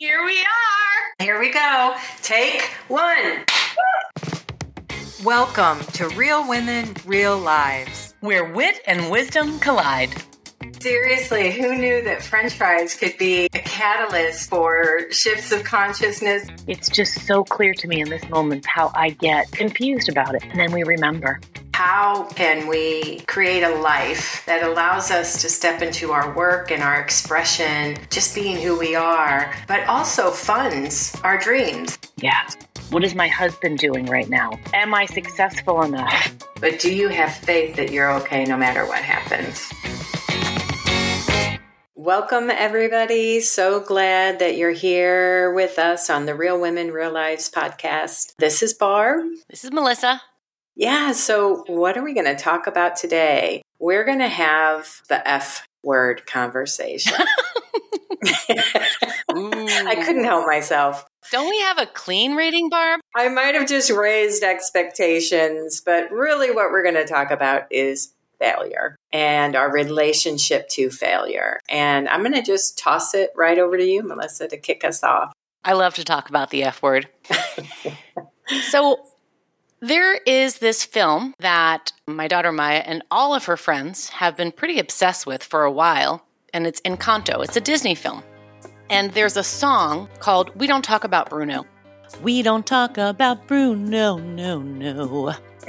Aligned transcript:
Here 0.00 0.24
we 0.24 0.38
are. 0.38 1.24
Here 1.24 1.40
we 1.40 1.50
go. 1.50 1.96
Take 2.22 2.62
one. 2.86 3.44
Welcome 5.24 5.80
to 5.94 6.06
Real 6.10 6.48
Women, 6.48 6.94
Real 7.04 7.36
Lives. 7.36 8.14
Where 8.20 8.52
wit 8.52 8.80
and 8.86 9.10
wisdom 9.10 9.58
collide. 9.58 10.10
Seriously, 10.78 11.50
who 11.50 11.76
knew 11.76 12.00
that 12.04 12.22
french 12.22 12.52
fries 12.52 12.94
could 12.94 13.18
be 13.18 13.46
a 13.46 13.58
catalyst 13.58 14.48
for 14.48 15.10
shifts 15.10 15.50
of 15.50 15.64
consciousness? 15.64 16.46
It's 16.68 16.88
just 16.88 17.26
so 17.26 17.42
clear 17.42 17.74
to 17.74 17.88
me 17.88 18.00
in 18.00 18.08
this 18.08 18.22
moment 18.28 18.66
how 18.66 18.92
I 18.94 19.10
get 19.10 19.50
confused 19.50 20.08
about 20.08 20.36
it. 20.36 20.44
And 20.44 20.60
then 20.60 20.70
we 20.70 20.84
remember. 20.84 21.40
How 21.78 22.24
can 22.34 22.66
we 22.66 23.20
create 23.28 23.62
a 23.62 23.72
life 23.76 24.42
that 24.46 24.64
allows 24.64 25.12
us 25.12 25.40
to 25.42 25.48
step 25.48 25.80
into 25.80 26.10
our 26.10 26.34
work 26.34 26.72
and 26.72 26.82
our 26.82 27.00
expression, 27.00 27.96
just 28.10 28.34
being 28.34 28.56
who 28.56 28.76
we 28.76 28.96
are, 28.96 29.54
but 29.68 29.86
also 29.86 30.32
funds 30.32 31.16
our 31.22 31.38
dreams? 31.38 31.96
Yeah. 32.16 32.48
What 32.90 33.04
is 33.04 33.14
my 33.14 33.28
husband 33.28 33.78
doing 33.78 34.06
right 34.06 34.28
now? 34.28 34.58
Am 34.74 34.92
I 34.92 35.06
successful 35.06 35.82
enough? 35.82 36.36
But 36.60 36.80
do 36.80 36.92
you 36.92 37.10
have 37.10 37.32
faith 37.32 37.76
that 37.76 37.92
you're 37.92 38.10
okay 38.22 38.44
no 38.44 38.56
matter 38.56 38.84
what 38.84 39.00
happens? 39.00 39.70
Welcome, 41.94 42.50
everybody. 42.50 43.38
So 43.38 43.78
glad 43.78 44.40
that 44.40 44.56
you're 44.56 44.72
here 44.72 45.54
with 45.54 45.78
us 45.78 46.10
on 46.10 46.26
the 46.26 46.34
Real 46.34 46.60
Women, 46.60 46.90
Real 46.90 47.12
Lives 47.12 47.48
podcast. 47.48 48.34
This 48.38 48.64
is 48.64 48.74
Barb. 48.74 49.24
This 49.48 49.62
is 49.62 49.70
Melissa. 49.70 50.20
Yeah, 50.78 51.10
so 51.10 51.64
what 51.66 51.98
are 51.98 52.04
we 52.04 52.14
going 52.14 52.26
to 52.26 52.36
talk 52.36 52.68
about 52.68 52.94
today? 52.94 53.62
We're 53.80 54.04
going 54.04 54.20
to 54.20 54.28
have 54.28 55.02
the 55.08 55.28
F 55.28 55.66
word 55.82 56.24
conversation. 56.24 57.14
I 59.28 60.00
couldn't 60.04 60.22
help 60.22 60.46
myself. 60.46 61.04
Don't 61.32 61.50
we 61.50 61.58
have 61.62 61.78
a 61.78 61.86
clean 61.86 62.36
rating, 62.36 62.68
Barb? 62.68 63.00
I 63.16 63.28
might 63.28 63.56
have 63.56 63.66
just 63.66 63.90
raised 63.90 64.44
expectations, 64.44 65.82
but 65.84 66.12
really 66.12 66.52
what 66.52 66.70
we're 66.70 66.84
going 66.84 66.94
to 66.94 67.06
talk 67.06 67.32
about 67.32 67.64
is 67.72 68.12
failure 68.38 68.94
and 69.12 69.56
our 69.56 69.72
relationship 69.72 70.68
to 70.68 70.90
failure. 70.90 71.58
And 71.68 72.08
I'm 72.08 72.20
going 72.20 72.34
to 72.34 72.42
just 72.42 72.78
toss 72.78 73.14
it 73.14 73.30
right 73.34 73.58
over 73.58 73.76
to 73.76 73.84
you, 73.84 74.04
Melissa, 74.04 74.46
to 74.46 74.56
kick 74.56 74.84
us 74.84 75.02
off. 75.02 75.32
I 75.64 75.72
love 75.72 75.94
to 75.94 76.04
talk 76.04 76.28
about 76.28 76.50
the 76.50 76.62
F 76.62 76.82
word. 76.82 77.08
so, 78.70 79.04
there 79.80 80.14
is 80.14 80.58
this 80.58 80.84
film 80.84 81.34
that 81.38 81.92
my 82.06 82.26
daughter 82.26 82.52
Maya 82.52 82.82
and 82.84 83.02
all 83.10 83.34
of 83.34 83.44
her 83.44 83.56
friends 83.56 84.08
have 84.08 84.36
been 84.36 84.52
pretty 84.52 84.78
obsessed 84.78 85.26
with 85.26 85.42
for 85.42 85.64
a 85.64 85.72
while, 85.72 86.24
and 86.52 86.66
it's 86.66 86.80
Encanto. 86.82 87.44
It's 87.44 87.56
a 87.56 87.60
Disney 87.60 87.94
film. 87.94 88.22
And 88.90 89.12
there's 89.12 89.36
a 89.36 89.44
song 89.44 90.08
called 90.18 90.50
We 90.58 90.66
Don't 90.66 90.84
Talk 90.84 91.04
About 91.04 91.30
Bruno. 91.30 91.64
We 92.22 92.42
don't 92.42 92.66
talk 92.66 92.96
about 92.96 93.46
Bruno, 93.46 94.16
no, 94.16 94.60
no. 94.60 95.34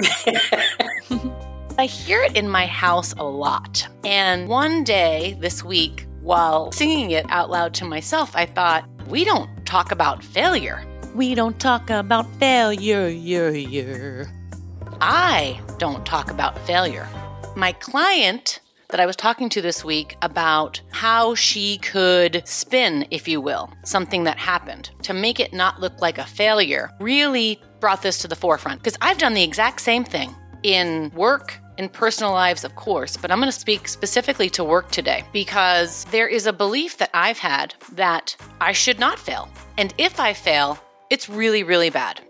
I 1.78 1.86
hear 1.86 2.22
it 2.22 2.36
in 2.36 2.48
my 2.48 2.66
house 2.66 3.12
a 3.12 3.24
lot. 3.24 3.86
And 4.04 4.48
one 4.48 4.82
day 4.82 5.36
this 5.40 5.62
week, 5.62 6.06
while 6.22 6.72
singing 6.72 7.10
it 7.10 7.26
out 7.28 7.50
loud 7.50 7.74
to 7.74 7.84
myself, 7.84 8.34
I 8.34 8.46
thought, 8.46 8.88
we 9.08 9.24
don't 9.24 9.64
talk 9.66 9.92
about 9.92 10.24
failure. 10.24 10.84
We 11.14 11.34
don't 11.34 11.58
talk 11.58 11.90
about 11.90 12.26
failure. 12.36 14.28
I 15.00 15.60
don't 15.78 16.06
talk 16.06 16.30
about 16.30 16.58
failure. 16.66 17.08
My 17.56 17.72
client 17.72 18.60
that 18.90 19.00
I 19.00 19.06
was 19.06 19.16
talking 19.16 19.48
to 19.50 19.60
this 19.60 19.84
week 19.84 20.16
about 20.22 20.80
how 20.90 21.34
she 21.34 21.78
could 21.78 22.42
spin, 22.44 23.06
if 23.10 23.26
you 23.26 23.40
will, 23.40 23.72
something 23.84 24.24
that 24.24 24.38
happened 24.38 24.90
to 25.02 25.12
make 25.12 25.40
it 25.40 25.52
not 25.52 25.80
look 25.80 26.00
like 26.00 26.18
a 26.18 26.24
failure 26.24 26.90
really 27.00 27.60
brought 27.80 28.02
this 28.02 28.18
to 28.18 28.28
the 28.28 28.36
forefront. 28.36 28.80
Because 28.80 28.98
I've 29.00 29.18
done 29.18 29.34
the 29.34 29.42
exact 29.42 29.80
same 29.80 30.04
thing 30.04 30.34
in 30.62 31.10
work, 31.14 31.58
in 31.76 31.88
personal 31.88 32.32
lives, 32.32 32.62
of 32.62 32.76
course, 32.76 33.16
but 33.16 33.32
I'm 33.32 33.38
going 33.38 33.50
to 33.50 33.58
speak 33.58 33.88
specifically 33.88 34.50
to 34.50 34.62
work 34.62 34.90
today 34.90 35.24
because 35.32 36.04
there 36.06 36.28
is 36.28 36.46
a 36.46 36.52
belief 36.52 36.98
that 36.98 37.10
I've 37.14 37.38
had 37.38 37.74
that 37.92 38.36
I 38.60 38.72
should 38.72 39.00
not 39.00 39.18
fail. 39.18 39.48
And 39.78 39.94
if 39.98 40.20
I 40.20 40.34
fail, 40.34 40.78
it's 41.10 41.28
really, 41.28 41.62
really 41.62 41.90
bad. 41.90 42.20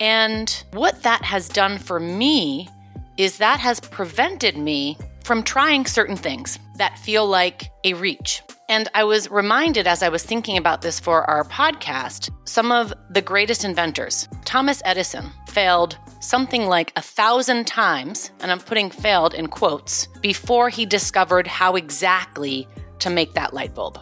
And 0.00 0.64
what 0.72 1.02
that 1.02 1.22
has 1.22 1.48
done 1.48 1.76
for 1.76 1.98
me 1.98 2.68
is 3.16 3.38
that 3.38 3.58
has 3.58 3.80
prevented 3.80 4.56
me 4.56 4.96
from 5.24 5.42
trying 5.42 5.84
certain 5.84 6.16
things 6.16 6.58
that 6.76 6.98
feel 6.98 7.26
like 7.26 7.70
a 7.84 7.94
reach. 7.94 8.42
And 8.70 8.88
I 8.94 9.04
was 9.04 9.30
reminded 9.30 9.86
as 9.86 10.02
I 10.02 10.08
was 10.08 10.22
thinking 10.22 10.56
about 10.56 10.82
this 10.82 11.00
for 11.00 11.24
our 11.24 11.42
podcast, 11.44 12.30
some 12.44 12.70
of 12.70 12.92
the 13.10 13.22
greatest 13.22 13.64
inventors. 13.64 14.28
Thomas 14.44 14.80
Edison 14.84 15.30
failed 15.48 15.98
something 16.20 16.66
like 16.66 16.92
a 16.94 17.02
thousand 17.02 17.66
times, 17.66 18.30
and 18.40 18.52
I'm 18.52 18.60
putting 18.60 18.90
failed 18.90 19.34
in 19.34 19.48
quotes, 19.48 20.06
before 20.20 20.68
he 20.68 20.86
discovered 20.86 21.46
how 21.46 21.76
exactly 21.76 22.68
to 23.00 23.10
make 23.10 23.34
that 23.34 23.54
light 23.54 23.74
bulb. 23.74 23.98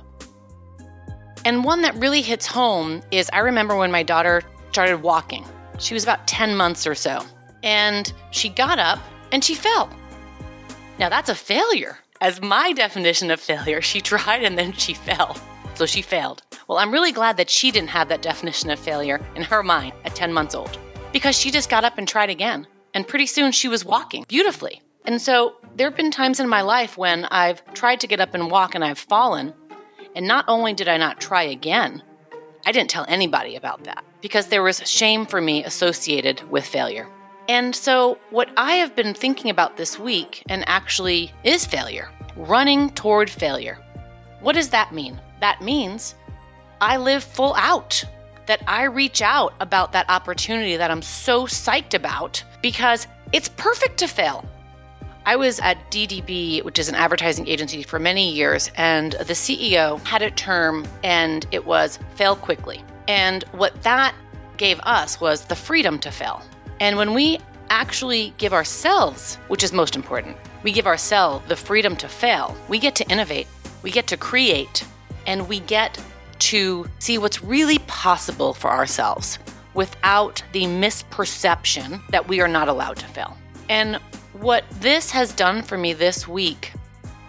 And 1.47 1.62
one 1.62 1.83
that 1.83 1.95
really 1.95 2.23
hits 2.23 2.45
home 2.45 3.03
is 3.12 3.31
I 3.33 3.39
remember 3.39 3.77
when 3.77 3.93
my 3.93 4.03
daughter 4.03 4.43
started 4.73 5.01
walking. 5.01 5.45
She 5.79 5.95
was 5.95 6.03
about 6.03 6.27
10 6.27 6.57
months 6.57 6.89
or 6.89 6.97
so. 6.97 7.23
And 7.62 8.12
she 8.33 8.49
got 8.49 8.81
up 8.81 8.99
and 9.31 9.45
she 9.45 9.55
fell. 9.55 9.89
Now 10.99 11.09
that's 11.09 11.29
a 11.29 11.37
failure. 11.37 11.99
As 12.21 12.43
my 12.43 12.73
definition 12.73 13.31
of 13.31 13.39
failure, 13.39 13.81
she 13.81 14.01
tried 14.12 14.43
and 14.43 14.59
then 14.59 14.73
she 14.73 14.93
fell. 14.93 15.37
So 15.77 15.87
she 15.87 16.03
failed. 16.03 16.43
Well, 16.67 16.79
I'm 16.79 16.91
really 16.91 17.12
glad 17.12 17.37
that 17.37 17.49
she 17.49 17.71
didn't 17.71 17.91
have 17.91 18.09
that 18.09 18.23
definition 18.23 18.71
of 18.71 18.81
failure 18.81 19.25
in 19.37 19.45
her 19.45 19.62
mind 19.62 19.93
at 20.05 20.17
10 20.17 20.33
months 20.33 20.56
old 20.56 20.77
because 21.12 21.39
she 21.39 21.53
just 21.53 21.71
got 21.71 21.85
up 21.85 21.97
and 21.97 22.09
tried 22.09 22.31
again. 22.31 22.67
And 22.93 23.06
pretty 23.06 23.27
soon 23.27 23.53
she 23.53 23.69
was 23.69 23.85
walking 23.85 24.25
beautifully. 24.27 24.83
And 25.05 25.23
so 25.23 25.59
there 25.77 25.89
have 25.89 25.97
been 25.97 26.11
times 26.11 26.41
in 26.41 26.49
my 26.49 26.62
life 26.62 26.99
when 26.99 27.25
I've 27.27 27.62
tried 27.73 28.01
to 28.01 28.09
get 28.09 28.19
up 28.19 28.35
and 28.35 28.51
walk 28.51 28.75
and 28.75 28.85
I've 28.85 28.99
fallen. 28.99 29.55
And 30.16 30.27
not 30.27 30.47
only 30.49 30.72
did 30.72 30.88
I 30.88 30.97
not 30.97 31.21
try 31.21 31.43
again, 31.43 32.03
I 32.65 32.72
didn't 32.72 32.91
tell 32.91 33.04
anybody 33.06 33.54
about 33.54 33.84
that 33.84 34.03
because 34.22 34.47
there 34.47 34.62
was 34.62 34.78
shame 34.88 35.27
for 35.27 35.43
me 35.43 35.62
associated 35.62 36.43
with 36.50 36.65
failure. 36.65 37.06
And 37.49 37.77
so, 37.77 38.19
what 38.31 38.49
I 38.56 38.72
have 38.72 38.97
been 38.97 39.15
thinking 39.15 39.50
about 39.50 39.76
this 39.76 40.00
week, 40.00 40.43
and 40.49 40.65
actually 40.66 41.32
is 41.44 41.65
failure, 41.65 42.09
running 42.34 42.91
toward 42.91 43.31
failure. 43.31 43.78
What 44.41 44.55
does 44.55 44.71
that 44.71 44.93
mean? 44.93 45.21
That 45.41 45.62
means 45.62 46.16
I 46.81 46.97
live 46.97 47.22
full 47.22 47.55
out, 47.55 48.03
that 48.47 48.62
I 48.66 48.84
reach 48.84 49.22
out 49.22 49.55
about 49.60 49.93
that 49.93 50.09
opportunity 50.09 50.76
that 50.76 50.91
I'm 50.91 51.03
so 51.03 51.44
psyched 51.44 51.94
about 51.94 52.43
because 52.62 53.06
it's 53.32 53.50
perfect 53.50 53.99
to 53.99 54.09
fail. 54.09 54.44
I 55.28 55.34
was 55.34 55.59
at 55.59 55.91
DDB, 55.91 56.62
which 56.62 56.78
is 56.78 56.88
an 56.88 56.94
advertising 56.94 57.48
agency, 57.48 57.82
for 57.82 57.98
many 57.98 58.32
years, 58.32 58.70
and 58.76 59.14
the 59.14 59.34
CEO 59.34 59.98
had 60.06 60.22
a 60.22 60.31
term, 60.31 60.87
and 61.03 61.44
it 61.50 61.66
was 61.66 61.98
fail 62.14 62.37
quickly. 62.37 62.84
And 63.09 63.42
what 63.50 63.82
that 63.82 64.14
gave 64.56 64.78
us 64.84 65.20
was 65.20 65.44
the 65.44 65.56
freedom 65.56 65.98
to 65.98 66.12
fail. 66.12 66.42
And 66.78 66.97
when 66.97 67.12
we 67.12 67.41
actually 67.70 68.34
give 68.38 68.53
ourselves, 68.53 69.34
which 69.48 69.64
is 69.64 69.72
most 69.72 69.97
important, 69.97 70.37
we 70.62 70.70
give 70.70 70.87
ourselves 70.87 71.44
the 71.48 71.56
freedom 71.56 71.97
to 71.97 72.08
fail, 72.08 72.56
we 72.69 72.78
get 72.78 72.94
to 72.94 73.08
innovate, 73.10 73.48
we 73.82 73.91
get 73.91 74.06
to 74.06 74.16
create, 74.16 74.87
and 75.26 75.48
we 75.48 75.58
get 75.58 76.00
to 76.38 76.88
see 77.00 77.19
what's 77.19 77.43
really 77.43 77.78
possible 77.88 78.54
for 78.54 78.70
ourselves 78.70 79.41
without 79.75 80.41
the 80.53 80.66
misperception 80.66 82.00
that 82.10 82.28
we 82.28 82.41
are 82.41 82.47
not 82.47 82.69
allowed 82.69 82.98
to 82.98 83.06
fail. 83.06 83.37
And 83.69 83.98
what 84.41 84.65
this 84.81 85.11
has 85.11 85.33
done 85.33 85.63
for 85.63 85.79
me 85.79 85.93
this 85.93 86.29
week 86.29 86.73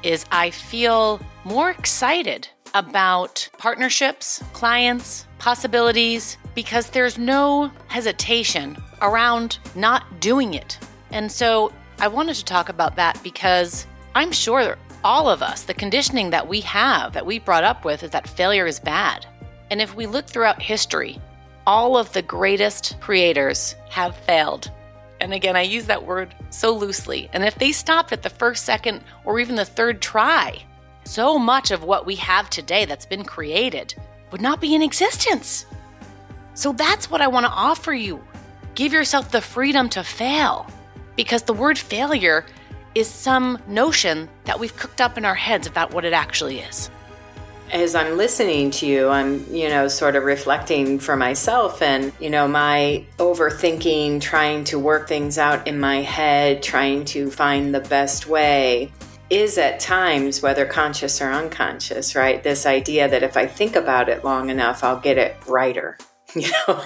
is 0.04 0.26
I 0.32 0.50
feel 0.50 1.20
more 1.44 1.72
excited 1.72 2.48
about 2.74 3.50
partnerships, 3.58 4.44
clients, 4.54 5.26
possibilities, 5.40 6.38
because 6.54 6.90
there's 6.90 7.18
no 7.18 7.72
hesitation 7.88 8.78
around 9.02 9.60
not 9.76 10.20
doing 10.20 10.54
it. 10.54 10.80
And 11.12 11.32
so 11.32 11.72
I 12.00 12.08
wanted 12.08 12.36
to 12.36 12.46
talk 12.46 12.70
about 12.70 12.96
that 12.98 13.22
because 13.24 13.88
I'm 14.14 14.32
sure 14.32 14.78
all 15.04 15.30
of 15.30 15.42
us, 15.42 15.64
the 15.64 15.74
conditioning 15.74 16.30
that 16.32 16.48
we 16.48 16.62
have, 16.62 17.14
that 17.14 17.26
we 17.26 17.40
brought 17.40 17.64
up 17.64 17.86
with, 17.86 18.04
is 18.04 18.12
that 18.12 18.28
failure 18.28 18.68
is 18.68 18.80
bad. 18.80 19.26
And 19.72 19.82
if 19.82 19.96
we 19.96 20.06
look 20.06 20.28
throughout 20.28 20.62
history, 20.62 21.22
all 21.66 21.98
of 21.98 22.12
the 22.14 22.22
greatest 22.22 23.00
creators 23.00 23.76
have 23.90 24.16
failed. 24.16 24.72
And 25.20 25.34
again, 25.34 25.56
I 25.56 25.64
use 25.64 25.86
that 25.86 26.06
word 26.06 26.36
so 26.50 26.74
loosely. 26.74 27.30
And 27.34 27.44
if 27.44 27.56
they 27.56 27.72
stopped 27.72 28.12
at 28.12 28.24
the 28.24 28.30
first, 28.30 28.66
second, 28.66 29.04
or 29.26 29.40
even 29.40 29.56
the 29.56 29.66
third 29.66 30.02
try, 30.02 30.64
so 31.04 31.40
much 31.40 31.72
of 31.72 31.84
what 31.84 32.06
we 32.06 32.16
have 32.16 32.50
today 32.50 32.86
that's 32.86 33.06
been 33.06 33.24
created 33.24 33.96
would 34.32 34.42
not 34.42 34.62
be 34.62 34.76
in 34.76 34.82
existence. 34.82 35.66
So 36.54 36.74
that's 36.74 37.10
what 37.10 37.22
I 37.22 37.28
want 37.28 37.46
to 37.46 37.52
offer 37.52 37.94
you. 37.94 38.24
Give 38.76 38.94
yourself 38.94 39.32
the 39.32 39.42
freedom 39.42 39.90
to 39.90 40.04
fail 40.04 40.70
because 41.16 41.44
the 41.44 41.54
word 41.54 41.78
failure 41.78 42.46
is 42.94 43.08
some 43.08 43.60
notion 43.68 44.30
that 44.46 44.60
we've 44.60 44.76
cooked 44.76 45.02
up 45.02 45.18
in 45.18 45.26
our 45.26 45.36
heads 45.36 45.68
about 45.68 45.94
what 45.94 46.06
it 46.06 46.14
actually 46.14 46.60
is. 46.60 46.90
As 47.72 47.96
I'm 47.96 48.18
listening 48.18 48.72
to 48.72 48.86
you, 48.86 49.10
I'm, 49.10 49.46
you 49.54 49.70
know, 49.70 49.88
sort 49.88 50.16
of 50.16 50.24
reflecting 50.24 51.00
for 51.00 51.16
myself 51.16 51.82
and, 51.82 52.14
you 52.20 52.30
know, 52.30 52.48
my 52.48 53.06
overthinking, 53.18 54.22
trying 54.22 54.64
to 54.66 54.80
work 54.80 55.08
things 55.08 55.38
out 55.38 55.68
in 55.68 55.80
my 55.80 56.02
head, 56.02 56.64
trying 56.64 57.06
to 57.06 57.30
find 57.30 57.74
the 57.74 57.82
best 57.82 58.28
way 58.28 58.92
is 59.30 59.58
at 59.58 59.80
times, 59.80 60.42
whether 60.42 60.66
conscious 60.66 61.22
or 61.22 61.30
unconscious, 61.30 62.16
right? 62.16 62.44
This 62.44 62.66
idea 62.66 63.10
that 63.10 63.24
if 63.24 63.36
I 63.36 63.46
think 63.46 63.76
about 63.76 64.08
it 64.08 64.24
long 64.24 64.50
enough, 64.50 64.84
I'll 64.84 65.00
get 65.00 65.18
it 65.18 65.36
righter. 65.48 65.98
You 66.48 66.52
know, 66.68 66.84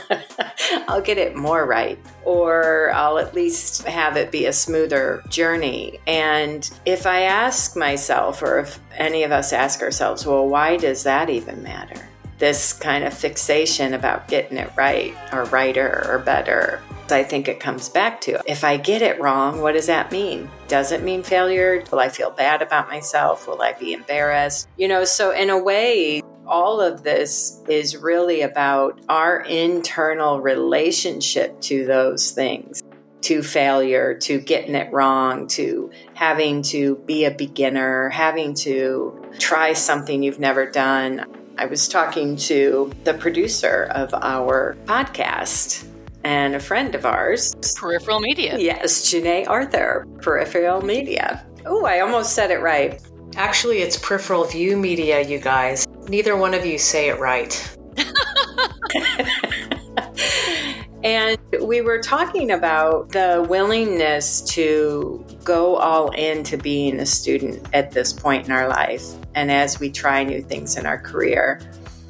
I'll 0.87 1.01
get 1.01 1.17
it 1.17 1.35
more 1.35 1.65
right, 1.65 1.99
or 2.23 2.91
I'll 2.93 3.17
at 3.17 3.33
least 3.33 3.83
have 3.83 4.15
it 4.15 4.31
be 4.31 4.45
a 4.45 4.53
smoother 4.53 5.23
journey. 5.29 5.99
And 6.07 6.69
if 6.85 7.05
I 7.05 7.21
ask 7.23 7.75
myself, 7.75 8.41
or 8.41 8.59
if 8.59 8.79
any 8.97 9.23
of 9.23 9.31
us 9.31 9.51
ask 9.51 9.81
ourselves, 9.81 10.25
well, 10.25 10.47
why 10.47 10.77
does 10.77 11.03
that 11.03 11.29
even 11.29 11.61
matter? 11.63 12.07
This 12.37 12.73
kind 12.73 13.03
of 13.03 13.13
fixation 13.13 13.93
about 13.93 14.27
getting 14.27 14.57
it 14.57 14.71
right, 14.77 15.13
or 15.33 15.43
righter, 15.45 16.05
or 16.09 16.19
better. 16.19 16.81
I 17.09 17.23
think 17.23 17.49
it 17.49 17.59
comes 17.59 17.89
back 17.89 18.21
to 18.21 18.41
if 18.45 18.63
I 18.63 18.77
get 18.77 19.01
it 19.01 19.19
wrong, 19.19 19.61
what 19.61 19.73
does 19.73 19.87
that 19.87 20.11
mean? 20.11 20.49
Does 20.69 20.91
it 20.93 21.03
mean 21.03 21.23
failure? 21.23 21.83
Will 21.91 21.99
I 21.99 22.07
feel 22.07 22.31
bad 22.31 22.61
about 22.61 22.87
myself? 22.87 23.47
Will 23.47 23.61
I 23.61 23.73
be 23.73 23.91
embarrassed? 23.91 24.69
You 24.77 24.87
know, 24.87 25.03
so 25.03 25.31
in 25.31 25.49
a 25.49 25.61
way, 25.61 26.21
all 26.51 26.81
of 26.81 27.01
this 27.01 27.63
is 27.69 27.95
really 27.95 28.41
about 28.41 28.99
our 29.07 29.39
internal 29.39 30.41
relationship 30.41 31.59
to 31.61 31.85
those 31.85 32.31
things 32.31 32.83
to 33.21 33.41
failure, 33.41 34.15
to 34.15 34.39
getting 34.39 34.75
it 34.75 34.91
wrong, 34.91 35.47
to 35.47 35.91
having 36.15 36.61
to 36.63 36.95
be 37.05 37.23
a 37.23 37.31
beginner, 37.31 38.09
having 38.09 38.53
to 38.53 39.23
try 39.39 39.73
something 39.73 40.23
you've 40.23 40.39
never 40.39 40.65
done. 40.69 41.25
I 41.57 41.65
was 41.65 41.87
talking 41.87 42.35
to 42.37 42.91
the 43.03 43.13
producer 43.13 43.87
of 43.91 44.13
our 44.15 44.75
podcast 44.85 45.87
and 46.23 46.55
a 46.55 46.59
friend 46.59 46.95
of 46.95 47.05
ours. 47.05 47.53
Peripheral 47.75 48.19
Media. 48.19 48.57
Yes, 48.57 49.05
Janae 49.11 49.47
Arthur, 49.47 50.07
Peripheral 50.21 50.81
Media. 50.81 51.45
Oh, 51.65 51.85
I 51.85 51.99
almost 51.99 52.33
said 52.33 52.49
it 52.49 52.59
right. 52.59 52.99
Actually, 53.35 53.79
it's 53.79 53.97
Peripheral 53.97 54.45
View 54.45 54.75
Media, 54.75 55.21
you 55.21 55.37
guys. 55.37 55.87
Neither 56.07 56.35
one 56.35 56.53
of 56.53 56.65
you 56.65 56.77
say 56.77 57.09
it 57.09 57.19
right. 57.19 57.77
and 61.03 61.37
we 61.61 61.81
were 61.81 61.99
talking 61.99 62.51
about 62.51 63.09
the 63.09 63.45
willingness 63.49 64.41
to 64.41 65.25
go 65.43 65.77
all 65.77 66.11
into 66.11 66.57
being 66.57 66.99
a 66.99 67.05
student 67.05 67.67
at 67.73 67.91
this 67.91 68.13
point 68.13 68.45
in 68.45 68.51
our 68.51 68.67
life 68.67 69.05
and 69.35 69.51
as 69.51 69.79
we 69.79 69.89
try 69.89 70.23
new 70.23 70.41
things 70.41 70.77
in 70.77 70.85
our 70.85 70.99
career. 70.99 71.61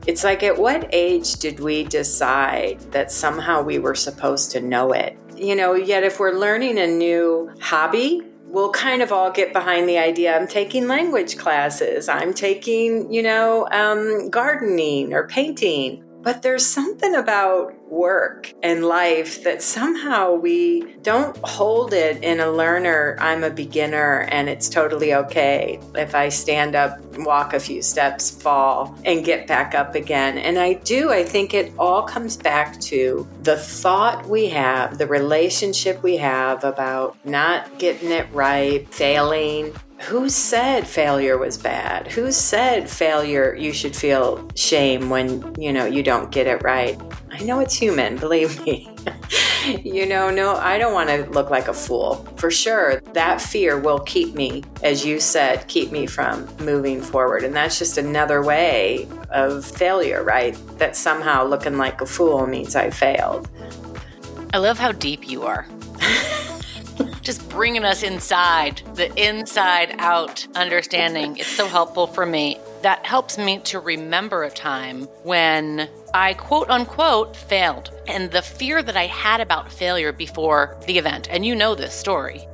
It's 0.08 0.24
like, 0.24 0.42
at 0.42 0.58
what 0.58 0.90
age 0.92 1.34
did 1.34 1.60
we 1.60 1.84
decide 1.84 2.80
that 2.92 3.12
somehow 3.12 3.62
we 3.62 3.78
were 3.78 3.94
supposed 3.94 4.52
to 4.52 4.60
know 4.60 4.94
it? 4.94 5.16
You 5.36 5.56
know, 5.56 5.76
yet 5.76 6.04
if 6.04 6.20
we're 6.20 6.34
learning 6.34 6.80
a 6.80 6.88
new 6.88 7.52
hobby, 7.60 8.24
we'll 8.52 8.72
kind 8.72 9.02
of 9.02 9.12
all 9.12 9.32
get 9.32 9.54
behind 9.54 9.88
the 9.88 9.98
idea 9.98 10.36
I'm 10.36 10.48
taking 10.48 10.88
language 10.88 11.38
classes, 11.38 12.10
I'm 12.10 12.34
taking, 12.34 13.12
you 13.12 13.24
know, 13.24 13.68
um, 13.72 14.30
gardening 14.30 15.14
or 15.14 15.28
painting. 15.28 16.04
But 16.22 16.42
there's 16.42 16.66
something 16.66 17.16
about 17.16 17.74
work 17.92 18.54
and 18.64 18.86
life 18.86 19.44
that 19.44 19.62
somehow 19.62 20.34
we 20.34 20.94
don't 21.02 21.38
hold 21.44 21.94
it 21.94 22.24
in 22.24 22.40
a 22.40 22.50
learner, 22.50 23.18
I'm 23.20 23.44
a 23.44 23.50
beginner 23.50 24.22
and 24.32 24.50
it's 24.50 24.70
totally 24.70 25.14
okay 25.14 25.80
if 25.96 26.16
I 26.16 26.30
stand 26.30 26.76
up, 26.76 27.00
walk 27.18 27.54
a 27.54 27.60
few 27.60 27.82
steps, 27.82 28.32
fall, 28.32 28.98
and 29.04 29.26
get 29.26 29.46
back 29.46 29.76
up 29.76 29.94
again. 29.94 30.38
And 30.38 30.58
I 30.58 30.74
do, 30.74 31.12
I 31.12 31.24
think 31.24 31.54
it 31.54 31.74
all 31.78 32.04
comes 32.04 32.38
back 32.38 32.80
to 32.82 33.28
the 33.44 33.58
thought 33.58 34.28
we 34.28 34.48
have, 34.50 34.98
the 34.98 35.08
relationship 35.08 36.02
we 36.02 36.18
have 36.18 36.64
about 36.64 37.18
not 37.26 37.78
getting 37.78 38.12
it 38.12 38.32
right, 38.32 38.92
failing, 38.94 39.76
who 40.02 40.30
said 40.30 40.88
failure 40.88 41.38
was 41.38 41.58
bad? 41.58 42.12
Who 42.12 42.32
said 42.32 42.90
failure 42.90 43.56
you 43.56 43.72
should 43.72 43.96
feel 43.96 44.50
shame 44.56 45.10
when, 45.10 45.54
you 45.60 45.72
know, 45.72 45.86
you 45.86 46.02
don't 46.02 46.32
get 46.32 46.48
it 46.48 46.64
right? 46.64 47.00
I 47.30 47.44
know 47.44 47.60
it's 47.60 47.76
human, 47.76 48.18
believe 48.20 48.64
me. 48.66 48.90
you 49.84 50.08
know, 50.08 50.30
no, 50.32 50.56
I 50.56 50.78
don't 50.78 50.94
want 50.94 51.10
to 51.10 51.30
look 51.30 51.50
like 51.50 51.68
a 51.68 51.74
fool. 51.74 52.28
For 52.38 52.50
sure, 52.50 53.00
that 53.14 53.42
fear 53.42 53.80
will 53.80 54.00
keep 54.00 54.34
me, 54.34 54.64
as 54.84 55.06
you 55.06 55.20
said, 55.20 55.68
keep 55.68 55.92
me 55.92 56.08
from 56.08 56.48
moving 56.58 57.02
forward. 57.02 57.44
And 57.44 57.56
that's 57.56 57.78
just 57.78 57.98
another 57.98 58.42
way 58.42 59.08
of 59.30 59.64
failure, 59.66 60.24
right? 60.24 60.58
That 60.80 60.96
somehow 60.96 61.46
looking 61.46 61.78
like 61.78 62.02
a 62.02 62.06
fool 62.06 62.48
means 62.48 62.76
I 62.76 62.90
failed. 62.90 63.50
I 64.54 64.58
love 64.58 64.80
how 64.80 64.92
deep 64.92 65.30
you 65.30 65.44
are. 65.44 65.68
just 67.22 67.48
bringing 67.50 67.86
us 67.86 68.04
inside, 68.04 68.82
the 68.96 69.14
inside 69.22 69.96
out 70.00 70.46
understanding. 70.56 71.38
It's 71.38 71.48
so 71.48 71.68
helpful 71.68 72.08
for 72.08 72.26
me. 72.26 72.58
That 72.82 73.06
helps 73.06 73.38
me 73.38 73.60
to 73.60 73.80
remember 73.80 74.44
a 74.44 74.50
time 74.50 75.04
when 75.24 75.90
I 76.14 76.34
quote 76.34 76.70
unquote 76.70 77.36
failed 77.36 77.92
and 78.08 78.32
the 78.32 78.42
fear 78.42 78.82
that 78.82 78.98
I 78.98 79.06
had 79.06 79.40
about 79.40 79.72
failure 79.72 80.12
before 80.12 80.78
the 80.88 80.98
event. 80.98 81.28
And 81.30 81.46
you 81.46 81.56
know 81.56 81.76
this 81.76 81.94
story. 81.94 82.48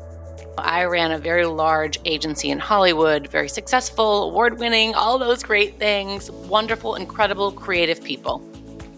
I 0.57 0.85
ran 0.85 1.11
a 1.11 1.19
very 1.19 1.45
large 1.45 1.99
agency 2.05 2.49
in 2.49 2.57
Hollywood, 2.57 3.27
very 3.27 3.47
successful, 3.47 4.29
award 4.29 4.59
winning, 4.59 4.95
all 4.95 5.19
those 5.19 5.43
great 5.43 5.77
things, 5.77 6.31
wonderful, 6.31 6.95
incredible, 6.95 7.51
creative 7.51 8.03
people 8.03 8.41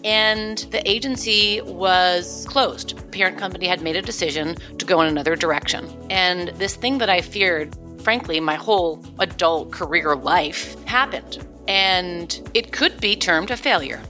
and 0.04 0.58
the 0.70 0.88
agency 0.88 1.60
was 1.62 2.46
closed. 2.48 3.10
Parent 3.12 3.38
company 3.38 3.66
had 3.66 3.82
made 3.82 3.96
a 3.96 4.02
decision 4.02 4.56
to 4.78 4.86
go 4.86 5.00
in 5.00 5.08
another 5.08 5.36
direction. 5.36 5.88
And 6.10 6.48
this 6.50 6.76
thing 6.76 6.98
that 6.98 7.10
I 7.10 7.20
feared, 7.20 7.76
frankly, 8.02 8.40
my 8.40 8.54
whole 8.54 9.04
adult 9.18 9.70
career 9.72 10.16
life 10.16 10.82
happened. 10.84 11.46
And 11.68 12.50
it 12.54 12.72
could 12.72 13.00
be 13.00 13.16
termed 13.16 13.50
a 13.50 13.56
failure. 13.56 14.00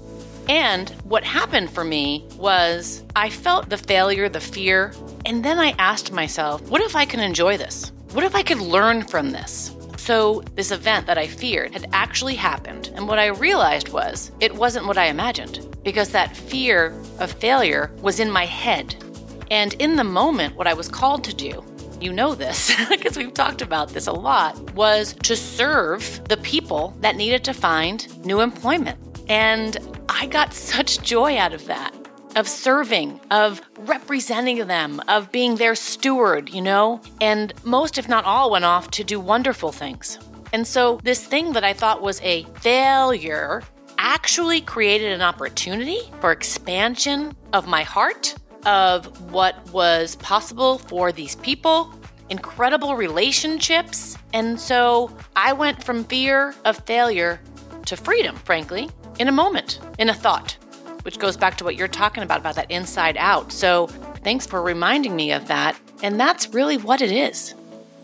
And 0.48 0.90
what 1.04 1.22
happened 1.22 1.70
for 1.70 1.84
me 1.84 2.26
was 2.36 3.04
I 3.14 3.31
felt 3.31 3.69
the 3.69 3.76
failure, 3.76 4.28
the 4.28 4.40
fear, 4.40 4.93
and 5.25 5.44
then 5.44 5.58
I 5.58 5.75
asked 5.78 6.12
myself, 6.12 6.62
what 6.62 6.82
if 6.82 6.96
I 6.96 7.04
can 7.04 7.20
enjoy 7.20 7.56
this? 7.56 7.93
What 8.12 8.25
if 8.25 8.34
I 8.34 8.43
could 8.43 8.58
learn 8.58 9.02
from 9.02 9.31
this? 9.31 9.76
So, 10.10 10.42
this 10.56 10.72
event 10.72 11.06
that 11.06 11.18
I 11.18 11.28
feared 11.28 11.72
had 11.72 11.88
actually 11.92 12.34
happened, 12.34 12.90
and 12.96 13.06
what 13.06 13.20
I 13.20 13.26
realized 13.26 13.90
was 13.90 14.32
it 14.40 14.52
wasn't 14.52 14.86
what 14.86 14.98
I 14.98 15.06
imagined 15.06 15.64
because 15.84 16.08
that 16.08 16.36
fear 16.36 17.00
of 17.20 17.30
failure 17.30 17.93
was 18.02 18.19
in 18.19 18.29
my 18.29 18.44
head. 18.44 18.96
And 19.52 19.74
in 19.74 19.94
the 19.94 20.02
moment, 20.02 20.56
what 20.56 20.67
I 20.67 20.74
was 20.74 20.88
called 20.88 21.22
to 21.22 21.32
do, 21.32 21.64
you 22.00 22.12
know 22.12 22.34
this 22.34 22.74
because 22.88 23.17
we've 23.17 23.32
talked 23.32 23.62
about 23.62 23.90
this 23.90 24.08
a 24.08 24.12
lot, 24.12 24.58
was 24.74 25.14
to 25.22 25.36
serve 25.36 26.20
the 26.24 26.38
people 26.38 26.93
that 27.02 27.14
needed 27.14 27.44
to 27.44 27.55
find 27.55 28.08
new 28.26 28.40
employment. 28.40 28.98
And 29.29 29.76
I 30.08 30.26
got 30.26 30.52
such 30.72 31.02
joy 31.02 31.38
out 31.38 31.55
of 31.55 31.64
that 31.67 31.99
of 32.37 32.49
serving, 32.49 33.20
of 33.31 33.60
representing 33.81 34.67
them, 34.67 35.01
of 35.08 35.32
being 35.32 35.56
their 35.56 35.75
steward, 35.75 36.51
you 36.51 36.63
know? 36.63 37.01
And 37.20 37.53
most, 37.65 37.99
if 37.99 38.08
not 38.08 38.25
all, 38.25 38.51
went 38.51 38.65
off 38.65 38.91
to 38.93 39.05
do 39.05 39.19
wonderful 39.19 39.72
things. 39.72 40.19
And 40.53 40.67
so, 40.67 40.99
this 41.03 41.25
thing 41.25 41.53
that 41.53 41.65
I 41.65 41.72
thought 41.72 42.03
was 42.03 42.20
a 42.22 42.44
failure 42.60 43.63
actually 43.99 44.60
created 44.60 45.13
an 45.13 45.22
opportunity 45.22 46.01
for 46.20 46.32
expansion 46.32 47.37
of 47.53 47.67
my 47.67 47.82
heart, 47.82 48.34
of 48.67 49.31
what 49.31 49.70
was 49.72 50.17
possible 50.17 50.79
for 50.79 51.13
these 51.13 51.37
people, 51.37 51.93
incredible 52.31 52.96
relationships. 52.96 54.17
And 54.32 54.58
so 54.58 55.15
I 55.37 55.53
went 55.53 55.82
from 55.82 56.05
fear 56.05 56.55
of 56.65 56.79
failure 56.87 57.41
to 57.87 57.96
freedom, 57.96 58.37
frankly, 58.37 58.89
in 59.19 59.29
a 59.29 59.32
moment, 59.32 59.81
in 59.99 60.08
a 60.08 60.15
thought, 60.15 60.56
which 61.02 61.19
goes 61.19 61.36
back 61.36 61.56
to 61.58 61.64
what 61.64 61.76
you're 61.76 61.88
talking 61.88 62.22
about, 62.22 62.40
about 62.40 62.54
that 62.56 62.70
inside 62.70 63.16
out. 63.16 63.52
So 63.52 63.86
thanks 64.22 64.46
for 64.46 64.62
reminding 64.62 65.16
me 65.16 65.32
of 65.32 65.48
that. 65.48 65.78
And 66.02 66.19
that's 66.19 66.48
really 66.48 66.76
what 66.76 67.02
it 67.02 67.12
is. 67.12 67.54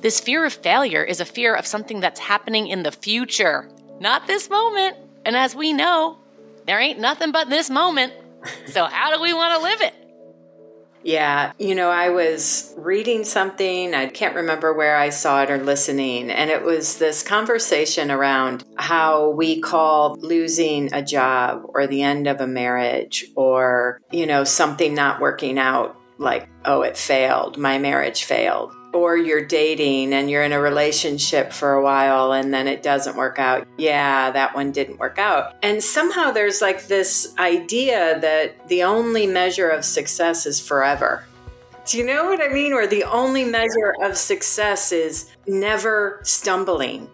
This 0.02 0.20
fear 0.20 0.44
of 0.44 0.52
failure 0.52 1.02
is 1.02 1.20
a 1.20 1.24
fear 1.24 1.54
of 1.54 1.66
something 1.66 2.00
that's 2.00 2.20
happening 2.20 2.68
in 2.68 2.82
the 2.82 2.92
future, 2.92 3.68
not 4.00 4.26
this 4.26 4.50
moment. 4.50 4.96
And 5.24 5.36
as 5.36 5.54
we 5.54 5.72
know, 5.72 6.18
there 6.66 6.78
ain't 6.78 7.00
nothing 7.00 7.32
but 7.32 7.48
this 7.48 7.70
moment. 7.70 8.12
So, 8.66 8.84
how 8.84 9.12
do 9.12 9.20
we 9.20 9.34
want 9.34 9.54
to 9.56 9.62
live 9.62 9.80
it? 9.80 10.05
Yeah, 11.02 11.52
you 11.58 11.76
know, 11.76 11.88
I 11.88 12.08
was 12.08 12.74
reading 12.76 13.24
something, 13.24 13.94
I 13.94 14.06
can't 14.06 14.34
remember 14.34 14.72
where 14.72 14.96
I 14.96 15.10
saw 15.10 15.42
it 15.42 15.50
or 15.50 15.58
listening, 15.58 16.30
and 16.30 16.50
it 16.50 16.64
was 16.64 16.98
this 16.98 17.22
conversation 17.22 18.10
around 18.10 18.64
how 18.76 19.30
we 19.30 19.60
call 19.60 20.16
losing 20.16 20.92
a 20.92 21.02
job 21.02 21.62
or 21.68 21.86
the 21.86 22.02
end 22.02 22.26
of 22.26 22.40
a 22.40 22.46
marriage 22.46 23.26
or, 23.36 24.00
you 24.10 24.26
know, 24.26 24.42
something 24.42 24.94
not 24.94 25.20
working 25.20 25.58
out 25.58 25.96
like, 26.18 26.48
oh, 26.64 26.82
it 26.82 26.96
failed, 26.96 27.56
my 27.56 27.78
marriage 27.78 28.24
failed 28.24 28.72
or 28.96 29.16
you're 29.16 29.44
dating 29.44 30.12
and 30.12 30.30
you're 30.30 30.42
in 30.42 30.52
a 30.52 30.60
relationship 30.60 31.52
for 31.52 31.74
a 31.74 31.82
while 31.82 32.32
and 32.32 32.52
then 32.52 32.66
it 32.66 32.82
doesn't 32.82 33.16
work 33.16 33.38
out. 33.38 33.66
Yeah, 33.76 34.30
that 34.30 34.54
one 34.54 34.72
didn't 34.72 34.98
work 34.98 35.18
out. 35.18 35.56
And 35.62 35.82
somehow 35.82 36.30
there's 36.30 36.60
like 36.60 36.86
this 36.86 37.34
idea 37.38 38.18
that 38.20 38.68
the 38.68 38.82
only 38.82 39.26
measure 39.26 39.68
of 39.68 39.84
success 39.84 40.46
is 40.46 40.60
forever. 40.60 41.24
Do 41.86 41.98
you 41.98 42.04
know 42.04 42.24
what 42.24 42.42
I 42.42 42.48
mean? 42.48 42.72
Or 42.72 42.86
the 42.86 43.04
only 43.04 43.44
measure 43.44 43.94
of 44.02 44.16
success 44.16 44.90
is 44.90 45.30
never 45.46 46.20
stumbling. 46.24 47.08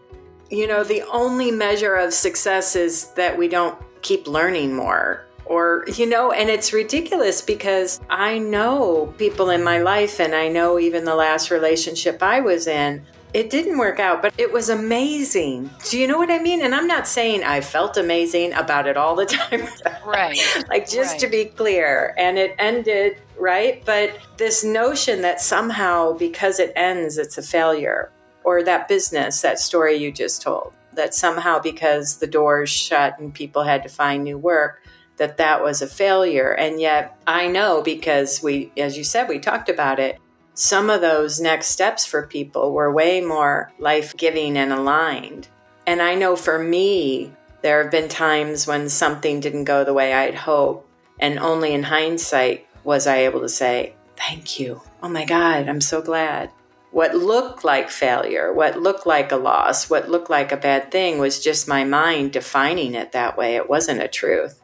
You 0.50 0.66
know, 0.66 0.82
the 0.82 1.02
only 1.12 1.50
measure 1.50 1.94
of 1.94 2.14
success 2.14 2.74
is 2.74 3.08
that 3.12 3.36
we 3.36 3.48
don't 3.48 3.78
keep 4.02 4.26
learning 4.26 4.74
more 4.74 5.24
or 5.44 5.84
you 5.96 6.06
know 6.06 6.32
and 6.32 6.49
it's 6.49 6.72
ridiculous 6.72 7.42
because 7.42 8.00
i 8.11 8.38
know 8.38 9.12
people 9.18 9.50
in 9.50 9.62
my 9.62 9.78
life 9.78 10.20
and 10.20 10.34
i 10.34 10.49
know 10.49 10.78
even 10.78 11.04
the 11.04 11.14
last 11.14 11.50
relationship 11.50 12.22
i 12.22 12.40
was 12.40 12.66
in. 12.66 13.04
It 13.34 13.49
didn't 13.49 13.78
work 13.78 13.99
out 13.99 14.20
but 14.20 14.34
it 14.37 14.52
was 14.52 14.68
amazing. 14.68 15.70
Do 15.88 15.99
you 15.99 16.06
know 16.06 16.18
what 16.18 16.30
i 16.30 16.38
mean? 16.38 16.61
And 16.62 16.75
i'm 16.75 16.87
not 16.87 17.08
saying 17.08 17.44
i 17.44 17.62
felt 17.62 17.96
amazing 17.96 18.52
about 18.52 18.87
it 18.87 18.96
all 18.96 19.16
the 19.16 19.26
time. 19.38 19.66
Right 20.06 20.38
like 20.68 20.88
just 20.88 21.12
right. 21.12 21.20
to 21.20 21.28
be 21.28 21.46
clear 21.46 22.14
and 22.18 22.38
it 22.38 22.54
ended 22.58 23.16
right? 23.38 23.82
But 23.84 24.18
this 24.37 24.62
notion 24.62 25.22
that 25.22 25.40
somehow 25.40 26.12
because 26.12 26.61
it 26.61 26.72
ends 26.76 27.16
it's 27.16 27.38
a 27.38 27.42
failure 27.42 28.11
or 28.44 28.62
that 28.62 28.87
business 28.87 29.40
that 29.40 29.58
story 29.58 29.96
you 29.96 30.12
just 30.12 30.42
told 30.42 30.75
that 30.94 31.14
somehow 31.14 31.58
because 31.58 32.18
the 32.18 32.26
doors 32.26 32.70
shut 32.70 33.18
and 33.18 33.32
people 33.32 33.62
had 33.62 33.82
to 33.82 33.88
find 33.88 34.25
new 34.25 34.38
work 34.38 34.82
that 35.16 35.37
that 35.37 35.62
was 35.62 35.83
a 35.83 35.87
failure. 35.87 36.52
And 36.52 36.81
yet 36.81 37.16
I 37.26 37.49
know 37.49 37.83
because 37.83 38.42
we, 38.42 38.73
as 38.76 38.97
you 38.97 39.04
said, 39.04 39.28
we 39.28 39.38
talked 39.38 39.69
about 39.69 39.99
it. 39.99 40.19
Some 40.54 40.90
of 40.90 41.00
those 41.00 41.40
next 41.40 41.69
steps 41.69 42.04
for 42.04 42.26
people 42.26 42.73
were 42.73 42.92
way 42.92 43.21
more 43.21 43.73
life 43.78 44.16
giving 44.16 44.57
and 44.57 44.73
aligned. 44.73 45.49
And 45.87 46.02
I 46.02 46.14
know 46.14 46.37
for 46.37 46.59
me, 46.59 47.33
there 47.62 47.83
have 47.83 47.90
been 47.92 48.09
times 48.09 48.66
when 48.66 48.88
something 48.88 49.40
didn't 49.40 49.64
go 49.64 49.85
the 49.85 49.95
way 49.95 50.12
I'd 50.12 50.35
hoped. 50.35 50.88
And 51.19 51.38
only 51.38 51.73
in 51.73 51.85
hindsight 51.85 52.66
was 52.85 53.07
I 53.07 53.19
able 53.19 53.40
to 53.40 53.49
say, 53.49 53.95
Thank 54.16 54.61
you. 54.61 54.83
Oh 55.02 55.09
my 55.09 55.25
God, 55.25 55.69
I'm 55.69 55.81
so 55.81 56.00
glad. 56.00 56.50
What 56.90 57.14
looked 57.14 57.64
like 57.64 57.88
failure, 57.88 58.52
what 58.52 58.78
looked 58.78 59.07
like 59.07 59.33
a 59.33 59.37
loss, 59.37 59.88
what 59.88 60.11
looked 60.11 60.28
like 60.28 60.52
a 60.52 60.57
bad 60.57 60.90
thing 60.90 61.19
was 61.19 61.42
just 61.42 61.66
my 61.66 61.85
mind 61.85 62.33
defining 62.33 62.95
it 62.95 63.12
that 63.12 63.37
way. 63.37 63.57
It 63.57 63.69
wasn't 63.69 64.02
a 64.02 64.09
truth. 64.09 64.62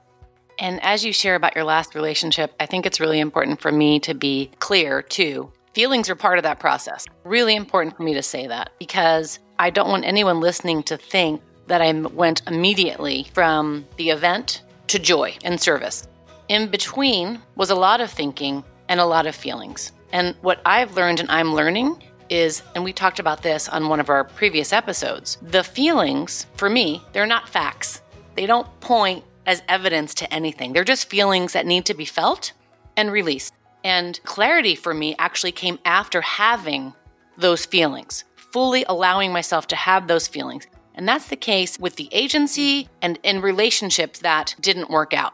And 0.58 0.82
as 0.82 1.04
you 1.04 1.12
share 1.12 1.36
about 1.36 1.54
your 1.54 1.64
last 1.64 1.94
relationship, 1.94 2.52
I 2.58 2.66
think 2.66 2.84
it's 2.84 3.00
really 3.00 3.20
important 3.20 3.60
for 3.60 3.70
me 3.70 4.00
to 4.00 4.14
be 4.14 4.50
clear 4.58 5.02
too. 5.02 5.52
Feelings 5.74 6.10
are 6.10 6.16
part 6.16 6.38
of 6.38 6.42
that 6.42 6.58
process. 6.58 7.06
Really 7.24 7.54
important 7.54 7.96
for 7.96 8.02
me 8.02 8.14
to 8.14 8.22
say 8.22 8.48
that 8.48 8.72
because 8.78 9.38
I 9.58 9.70
don't 9.70 9.88
want 9.88 10.04
anyone 10.04 10.40
listening 10.40 10.82
to 10.84 10.96
think 10.96 11.40
that 11.68 11.80
I 11.80 11.92
went 11.92 12.42
immediately 12.48 13.28
from 13.34 13.86
the 13.96 14.10
event 14.10 14.62
to 14.88 14.98
joy 14.98 15.36
and 15.44 15.60
service. 15.60 16.08
In 16.48 16.68
between 16.68 17.40
was 17.54 17.70
a 17.70 17.74
lot 17.76 18.00
of 18.00 18.10
thinking 18.10 18.64
and 18.88 18.98
a 18.98 19.04
lot 19.04 19.26
of 19.26 19.36
feelings. 19.36 19.92
And 20.12 20.34
what 20.40 20.60
I've 20.64 20.96
learned 20.96 21.20
and 21.20 21.30
I'm 21.30 21.54
learning 21.54 22.02
is, 22.30 22.62
and 22.74 22.82
we 22.82 22.92
talked 22.92 23.18
about 23.18 23.42
this 23.42 23.68
on 23.68 23.88
one 23.88 24.00
of 24.00 24.08
our 24.08 24.24
previous 24.24 24.72
episodes, 24.72 25.38
the 25.42 25.62
feelings, 25.62 26.46
for 26.56 26.68
me, 26.68 27.02
they're 27.12 27.26
not 27.26 27.48
facts. 27.48 28.02
They 28.34 28.46
don't 28.46 28.68
point 28.80 29.24
as 29.48 29.62
evidence 29.66 30.14
to 30.14 30.32
anything. 30.32 30.72
They're 30.74 30.84
just 30.84 31.08
feelings 31.08 31.54
that 31.54 31.66
need 31.66 31.86
to 31.86 31.94
be 31.94 32.04
felt 32.04 32.52
and 32.96 33.10
released. 33.10 33.54
And 33.82 34.20
clarity 34.24 34.74
for 34.74 34.92
me 34.92 35.16
actually 35.18 35.52
came 35.52 35.78
after 35.86 36.20
having 36.20 36.92
those 37.38 37.64
feelings, 37.64 38.24
fully 38.36 38.84
allowing 38.88 39.32
myself 39.32 39.66
to 39.68 39.76
have 39.76 40.06
those 40.06 40.28
feelings. 40.28 40.66
And 40.94 41.08
that's 41.08 41.28
the 41.28 41.36
case 41.36 41.78
with 41.78 41.96
the 41.96 42.10
agency 42.12 42.88
and 43.00 43.18
in 43.22 43.40
relationships 43.40 44.18
that 44.18 44.54
didn't 44.60 44.90
work 44.90 45.14
out. 45.14 45.32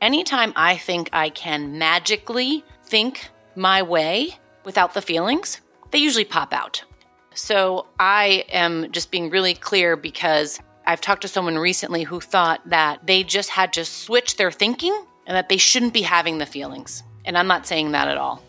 Anytime 0.00 0.52
I 0.56 0.76
think 0.76 1.08
I 1.12 1.28
can 1.28 1.78
magically 1.78 2.64
think 2.84 3.30
my 3.54 3.82
way 3.82 4.36
without 4.64 4.94
the 4.94 5.02
feelings, 5.02 5.60
they 5.92 5.98
usually 5.98 6.24
pop 6.24 6.52
out. 6.52 6.82
So 7.34 7.86
I 8.00 8.46
am 8.48 8.90
just 8.90 9.12
being 9.12 9.30
really 9.30 9.54
clear 9.54 9.94
because 9.96 10.58
I've 10.86 11.00
talked 11.00 11.22
to 11.22 11.28
someone 11.28 11.58
recently 11.58 12.02
who 12.02 12.20
thought 12.20 12.60
that 12.68 13.06
they 13.06 13.24
just 13.24 13.50
had 13.50 13.72
to 13.74 13.84
switch 13.84 14.36
their 14.36 14.50
thinking 14.50 14.94
and 15.26 15.36
that 15.36 15.48
they 15.48 15.56
shouldn't 15.56 15.94
be 15.94 16.02
having 16.02 16.38
the 16.38 16.46
feelings. 16.46 17.02
And 17.24 17.38
I'm 17.38 17.46
not 17.46 17.66
saying 17.66 17.92
that 17.92 18.08
at 18.08 18.18
all. 18.18 18.42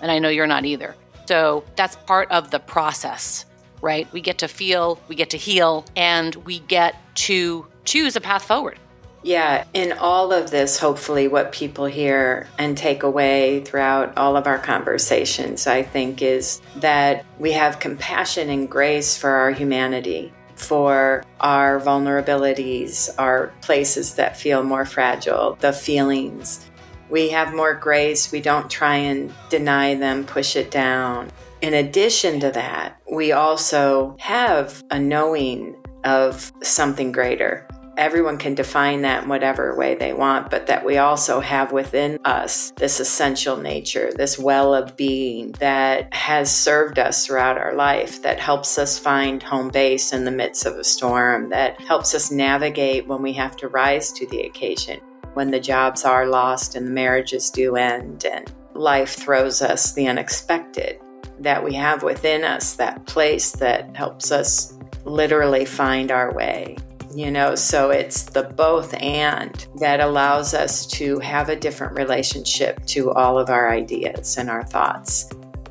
And 0.00 0.10
I 0.10 0.18
know 0.18 0.28
you're 0.28 0.46
not 0.46 0.64
either. 0.64 0.94
So 1.26 1.64
that's 1.76 1.96
part 1.96 2.30
of 2.30 2.50
the 2.50 2.58
process, 2.58 3.44
right? 3.82 4.10
We 4.12 4.20
get 4.20 4.38
to 4.38 4.48
feel, 4.48 5.00
we 5.08 5.16
get 5.16 5.30
to 5.30 5.36
heal, 5.36 5.84
and 5.96 6.34
we 6.36 6.60
get 6.60 6.96
to 7.16 7.66
choose 7.84 8.16
a 8.16 8.20
path 8.20 8.44
forward. 8.44 8.78
Yeah, 9.22 9.64
in 9.74 9.92
all 9.92 10.32
of 10.32 10.50
this, 10.50 10.78
hopefully, 10.78 11.28
what 11.28 11.52
people 11.52 11.84
hear 11.84 12.48
and 12.56 12.76
take 12.76 13.02
away 13.02 13.60
throughout 13.60 14.16
all 14.16 14.36
of 14.36 14.46
our 14.46 14.58
conversations, 14.58 15.66
I 15.66 15.82
think, 15.82 16.22
is 16.22 16.62
that 16.76 17.26
we 17.38 17.52
have 17.52 17.80
compassion 17.80 18.48
and 18.48 18.68
grace 18.68 19.18
for 19.18 19.28
our 19.30 19.50
humanity 19.50 20.32
for 20.60 21.24
our 21.40 21.80
vulnerabilities, 21.80 23.08
our 23.18 23.52
places 23.62 24.14
that 24.14 24.36
feel 24.36 24.62
more 24.62 24.84
fragile, 24.84 25.56
the 25.60 25.72
feelings. 25.72 26.70
We 27.08 27.30
have 27.30 27.54
more 27.54 27.74
grace. 27.74 28.30
We 28.30 28.40
don't 28.40 28.70
try 28.70 28.96
and 28.96 29.32
deny 29.48 29.94
them, 29.94 30.24
push 30.24 30.54
it 30.54 30.70
down. 30.70 31.30
In 31.60 31.74
addition 31.74 32.40
to 32.40 32.50
that, 32.52 33.00
we 33.10 33.32
also 33.32 34.16
have 34.20 34.84
a 34.90 34.98
knowing 34.98 35.76
of 36.04 36.52
something 36.62 37.12
greater 37.12 37.66
everyone 38.00 38.38
can 38.38 38.54
define 38.54 39.02
that 39.02 39.24
in 39.24 39.28
whatever 39.28 39.76
way 39.76 39.94
they 39.94 40.14
want, 40.14 40.50
but 40.50 40.66
that 40.66 40.86
we 40.86 40.96
also 40.96 41.38
have 41.38 41.70
within 41.70 42.18
us 42.24 42.72
this 42.76 42.98
essential 42.98 43.58
nature, 43.58 44.10
this 44.16 44.38
well 44.38 44.74
of 44.74 44.96
being 44.96 45.52
that 45.52 46.12
has 46.14 46.50
served 46.50 46.98
us 46.98 47.26
throughout 47.26 47.58
our 47.58 47.74
life, 47.74 48.22
that 48.22 48.40
helps 48.40 48.78
us 48.78 48.98
find 48.98 49.42
home 49.42 49.68
base 49.68 50.14
in 50.14 50.24
the 50.24 50.30
midst 50.30 50.64
of 50.64 50.76
a 50.76 50.82
storm, 50.82 51.50
that 51.50 51.78
helps 51.82 52.14
us 52.14 52.30
navigate 52.30 53.06
when 53.06 53.20
we 53.20 53.34
have 53.34 53.54
to 53.54 53.68
rise 53.68 54.10
to 54.12 54.26
the 54.28 54.40
occasion, 54.40 54.98
when 55.34 55.50
the 55.50 55.60
jobs 55.60 56.02
are 56.02 56.26
lost 56.26 56.74
and 56.74 56.86
the 56.86 56.92
marriages 56.92 57.50
do 57.50 57.76
end, 57.76 58.24
and 58.24 58.50
life 58.72 59.10
throws 59.10 59.60
us 59.60 59.92
the 59.92 60.08
unexpected. 60.08 60.98
That 61.38 61.62
we 61.62 61.74
have 61.74 62.02
within 62.02 62.44
us 62.44 62.74
that 62.76 63.04
place 63.04 63.52
that 63.52 63.94
helps 63.94 64.32
us 64.32 64.72
literally 65.04 65.66
find 65.66 66.10
our 66.10 66.32
way 66.32 66.78
you 67.14 67.30
know 67.30 67.54
so 67.54 67.90
it's 67.90 68.24
the 68.24 68.44
both 68.44 68.94
and 68.94 69.66
that 69.76 70.00
allows 70.00 70.54
us 70.54 70.86
to 70.86 71.18
have 71.20 71.48
a 71.48 71.56
different 71.56 71.96
relationship 71.96 72.84
to 72.86 73.10
all 73.10 73.38
of 73.38 73.50
our 73.50 73.70
ideas 73.70 74.36
and 74.36 74.48
our 74.48 74.64
thoughts. 74.64 75.28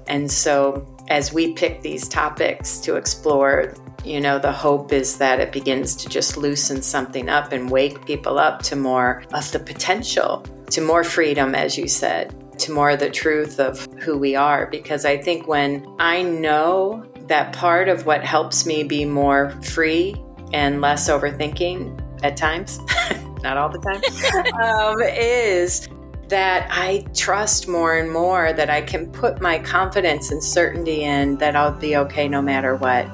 And 0.08 0.30
so 0.30 0.86
as 1.08 1.32
we 1.32 1.54
pick 1.54 1.82
these 1.82 2.08
topics 2.08 2.80
to 2.82 2.96
explore 2.96 3.74
you 4.06 4.22
know 4.22 4.40
the 4.40 4.52
hope 4.52 4.94
is 4.94 5.18
that 5.18 5.40
it 5.40 5.52
begins 5.52 5.96
to 5.96 6.10
just 6.10 6.38
loosen 6.38 6.82
something 6.82 7.28
up 7.28 7.52
and 7.52 7.70
wake 7.70 8.06
people 8.06 8.40
up 8.40 8.62
to 8.64 8.76
more 8.76 9.24
of 9.34 9.52
the 9.52 9.60
potential 9.60 10.46
to 10.70 10.82
more 10.82 11.04
freedom 11.04 11.54
as 11.54 11.78
you 11.78 11.88
said 11.88 12.34
to 12.60 12.72
more 12.72 12.92
of 12.92 13.00
the 13.00 13.10
truth 13.10 13.60
of 13.60 13.86
who 14.00 14.18
we 14.18 14.36
are. 14.36 14.68
Because 14.68 15.06
i 15.06 15.18
think 15.18 15.48
when 15.48 15.86
i 16.00 16.22
know 16.22 17.06
that 17.28 17.54
part 17.54 17.88
of 17.90 18.06
what 18.06 18.24
helps 18.24 18.66
me 18.66 18.84
be 18.84 19.06
more 19.06 19.52
free 19.62 20.16
and 20.54 20.82
less 20.82 21.10
overthinking 21.10 22.24
at 22.24 22.38
times, 22.38 22.80
not 23.44 23.58
all 23.58 23.70
the 23.70 23.80
time, 23.80 24.54
um, 24.62 25.02
is 25.02 25.88
that 26.28 26.68
I 26.70 27.06
trust 27.16 27.68
more 27.68 27.98
and 27.98 28.12
more 28.12 28.54
that 28.54 28.70
I 28.70 28.82
can 28.82 29.12
put 29.12 29.42
my 29.42 29.60
confidence 29.60 30.32
and 30.32 30.44
certainty 30.44 31.04
in 31.04 31.38
that 31.38 31.56
I'll 31.56 31.72
be 31.72 31.96
okay 31.98 32.28
no 32.28 32.42
matter 32.42 32.76
what. 32.76 33.08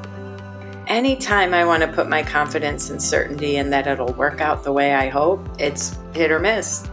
Anytime 0.88 1.54
I 1.54 1.65
want 1.65 1.82
to 1.82 1.92
put 1.92 2.10
my 2.10 2.22
confidence 2.22 2.89
and 2.89 3.01
certainty 3.01 3.56
in 3.56 3.70
that 3.72 3.88
it'll 3.88 4.13
work 4.13 4.42
out 4.42 4.63
the 4.63 4.74
way 4.74 4.94
I 4.94 5.10
hope, 5.10 5.48
it's 5.58 5.98
hit 6.13 6.30
or 6.30 6.39
miss 6.39 6.88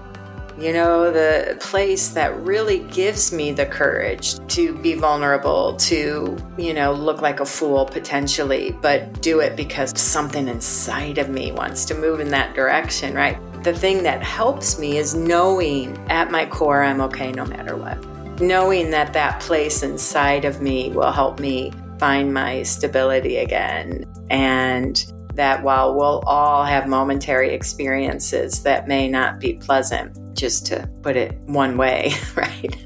you 0.59 0.73
know, 0.73 1.11
the 1.11 1.57
place 1.61 2.11
that 2.11 2.37
really 2.41 2.81
gives 2.81 3.33
me 3.33 3.53
the 3.53 3.67
courage 3.67 4.35
to 4.49 4.75
be 4.79 4.95
vulnerable, 4.95 5.77
to, 5.77 6.37
you 6.59 6.75
know, 6.75 6.93
look 6.93 7.23
like 7.23 7.41
a 7.41 7.45
fool 7.45 7.87
potentially, 7.87 8.77
but 8.83 9.23
do 9.23 9.41
it 9.41 9.57
because 9.57 9.99
something 9.99 10.49
inside 10.49 11.19
of 11.19 11.31
me 11.31 11.53
wants 11.53 11.85
to 11.87 11.95
move 11.95 12.21
in 12.21 12.29
that 12.29 12.55
direction, 12.55 13.15
right? 13.15 13.39
The 13.65 13.73
thing 13.73 14.03
that 14.03 14.23
helps 14.23 14.79
me 14.79 14.99
is 14.99 15.15
knowing 15.15 15.97
at 16.11 16.31
my 16.31 16.47
core 16.47 16.83
I'm 16.83 17.01
okay 17.03 17.33
no 17.33 17.45
matter 17.45 17.77
what. 17.77 17.99
Knowing 18.41 18.91
that 18.91 19.13
that 19.13 19.41
place 19.41 19.83
inside 19.83 20.45
of 20.45 20.61
me 20.61 20.91
will 20.91 21.13
help 21.13 21.39
me 21.39 21.73
find 21.99 22.35
my 22.35 22.65
stability 22.65 23.37
again 23.37 24.05
and 24.31 25.13
that 25.35 25.63
while 25.63 25.95
we'll 25.95 26.23
all 26.27 26.65
have 26.65 26.87
momentary 26.87 27.55
experiences 27.55 28.63
that 28.63 28.89
may 28.89 29.09
not 29.09 29.41
be 29.41 29.55
pleasant, 29.55 30.17
just 30.35 30.67
to 30.67 30.89
put 31.03 31.17
it 31.17 31.39
one 31.47 31.77
way, 31.77 32.13
right? 32.37 32.77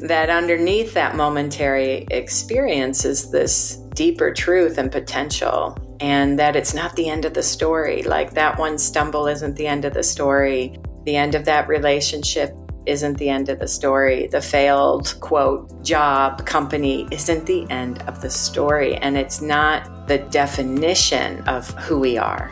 that 0.00 0.30
underneath 0.30 0.94
that 0.94 1.16
momentary 1.16 2.06
experience 2.10 3.04
is 3.04 3.30
this 3.30 3.76
deeper 3.94 4.32
truth 4.32 4.78
and 4.78 4.92
potential, 4.92 5.76
and 6.00 6.38
that 6.38 6.54
it's 6.54 6.74
not 6.74 6.94
the 6.96 7.08
end 7.08 7.24
of 7.24 7.34
the 7.34 7.42
story. 7.42 8.02
Like 8.02 8.32
that 8.32 8.58
one 8.58 8.78
stumble 8.78 9.26
isn't 9.26 9.56
the 9.56 9.66
end 9.66 9.84
of 9.84 9.94
the 9.94 10.02
story. 10.02 10.78
The 11.04 11.16
end 11.16 11.34
of 11.34 11.44
that 11.46 11.68
relationship 11.68 12.54
isn't 12.86 13.18
the 13.18 13.28
end 13.28 13.48
of 13.48 13.58
the 13.58 13.68
story. 13.68 14.28
The 14.28 14.40
failed, 14.40 15.14
quote, 15.20 15.84
job, 15.84 16.46
company 16.46 17.06
isn't 17.10 17.46
the 17.46 17.68
end 17.70 18.02
of 18.02 18.22
the 18.22 18.30
story. 18.30 18.96
And 18.96 19.16
it's 19.16 19.40
not 19.40 19.90
the 20.08 20.18
definition 20.18 21.46
of 21.46 21.70
who 21.74 21.98
we 21.98 22.18
are. 22.18 22.50